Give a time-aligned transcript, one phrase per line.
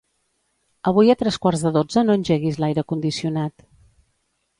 [0.91, 3.67] Avui a tres quarts de dotze no engeguis l'aire condicionat.